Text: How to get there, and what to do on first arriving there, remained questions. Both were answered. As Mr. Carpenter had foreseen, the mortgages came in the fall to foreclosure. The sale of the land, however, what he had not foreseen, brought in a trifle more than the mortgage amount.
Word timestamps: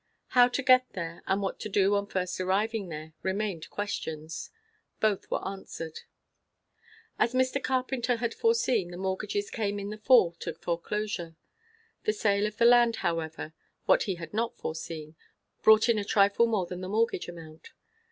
How 0.29 0.47
to 0.47 0.63
get 0.63 0.93
there, 0.93 1.21
and 1.27 1.43
what 1.43 1.59
to 1.59 1.69
do 1.69 1.93
on 1.93 2.07
first 2.07 2.41
arriving 2.41 2.89
there, 2.89 3.13
remained 3.21 3.69
questions. 3.69 4.49
Both 4.99 5.29
were 5.29 5.47
answered. 5.47 5.99
As 7.19 7.35
Mr. 7.35 7.61
Carpenter 7.61 8.15
had 8.15 8.33
foreseen, 8.33 8.89
the 8.89 8.97
mortgages 8.97 9.51
came 9.51 9.77
in 9.77 9.91
the 9.91 9.99
fall 9.99 10.31
to 10.39 10.55
foreclosure. 10.55 11.35
The 12.05 12.13
sale 12.13 12.47
of 12.47 12.57
the 12.57 12.65
land, 12.65 12.95
however, 13.05 13.53
what 13.85 14.05
he 14.09 14.15
had 14.15 14.33
not 14.33 14.57
foreseen, 14.57 15.17
brought 15.61 15.87
in 15.87 15.99
a 15.99 16.03
trifle 16.03 16.47
more 16.47 16.65
than 16.65 16.81
the 16.81 16.89
mortgage 16.89 17.27
amount. 17.27 17.71